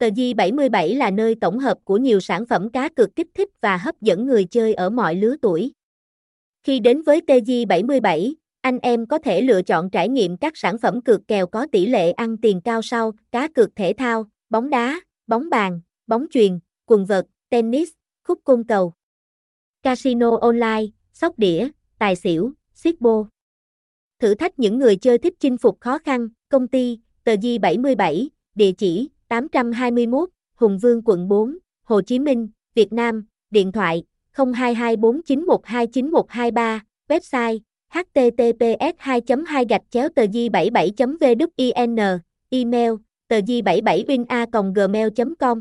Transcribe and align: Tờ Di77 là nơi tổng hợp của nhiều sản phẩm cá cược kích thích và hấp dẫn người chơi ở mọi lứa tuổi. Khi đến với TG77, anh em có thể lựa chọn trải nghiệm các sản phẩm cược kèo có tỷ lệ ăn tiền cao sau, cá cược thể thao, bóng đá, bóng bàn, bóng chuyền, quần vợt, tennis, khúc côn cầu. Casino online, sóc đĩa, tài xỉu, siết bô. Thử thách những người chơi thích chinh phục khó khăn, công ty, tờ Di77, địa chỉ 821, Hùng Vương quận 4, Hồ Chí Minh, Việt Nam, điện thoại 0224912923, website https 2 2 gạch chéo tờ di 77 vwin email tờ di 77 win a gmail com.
Tờ 0.00 0.06
Di77 0.06 0.96
là 0.96 1.10
nơi 1.10 1.34
tổng 1.34 1.58
hợp 1.58 1.78
của 1.84 1.96
nhiều 1.96 2.20
sản 2.20 2.46
phẩm 2.46 2.70
cá 2.70 2.88
cược 2.88 3.16
kích 3.16 3.26
thích 3.34 3.48
và 3.60 3.76
hấp 3.76 4.00
dẫn 4.00 4.26
người 4.26 4.44
chơi 4.44 4.74
ở 4.74 4.90
mọi 4.90 5.14
lứa 5.14 5.36
tuổi. 5.42 5.72
Khi 6.62 6.80
đến 6.80 7.02
với 7.02 7.20
TG77, 7.26 8.34
anh 8.60 8.78
em 8.78 9.06
có 9.06 9.18
thể 9.18 9.42
lựa 9.42 9.62
chọn 9.62 9.90
trải 9.90 10.08
nghiệm 10.08 10.36
các 10.36 10.56
sản 10.56 10.78
phẩm 10.78 11.00
cược 11.00 11.28
kèo 11.28 11.46
có 11.46 11.66
tỷ 11.72 11.86
lệ 11.86 12.12
ăn 12.12 12.36
tiền 12.36 12.60
cao 12.60 12.82
sau, 12.82 13.12
cá 13.32 13.48
cược 13.48 13.76
thể 13.76 13.92
thao, 13.92 14.26
bóng 14.50 14.70
đá, 14.70 15.00
bóng 15.26 15.50
bàn, 15.50 15.80
bóng 16.06 16.26
chuyền, 16.30 16.58
quần 16.86 17.06
vợt, 17.06 17.26
tennis, 17.48 17.90
khúc 18.24 18.40
côn 18.44 18.64
cầu. 18.64 18.92
Casino 19.82 20.36
online, 20.40 20.86
sóc 21.12 21.38
đĩa, 21.38 21.68
tài 21.98 22.16
xỉu, 22.16 22.52
siết 22.74 23.00
bô. 23.00 23.26
Thử 24.18 24.34
thách 24.34 24.58
những 24.58 24.78
người 24.78 24.96
chơi 24.96 25.18
thích 25.18 25.34
chinh 25.40 25.56
phục 25.58 25.80
khó 25.80 25.98
khăn, 25.98 26.28
công 26.48 26.68
ty, 26.68 26.98
tờ 27.24 27.32
Di77, 27.32 28.28
địa 28.54 28.72
chỉ 28.72 29.08
821, 29.30 30.28
Hùng 30.54 30.78
Vương 30.78 31.02
quận 31.02 31.28
4, 31.28 31.58
Hồ 31.84 32.02
Chí 32.02 32.18
Minh, 32.18 32.48
Việt 32.74 32.92
Nam, 32.92 33.24
điện 33.50 33.72
thoại 33.72 34.04
0224912923, 34.34 36.80
website 37.08 37.58
https 37.92 38.94
2 38.98 39.20
2 39.46 39.64
gạch 39.68 39.82
chéo 39.90 40.08
tờ 40.08 40.26
di 40.26 40.48
77 40.48 40.92
vwin 40.96 42.18
email 42.50 42.92
tờ 43.28 43.40
di 43.46 43.62
77 43.62 44.04
win 44.08 44.24
a 44.28 44.46
gmail 44.74 45.08
com. 45.38 45.60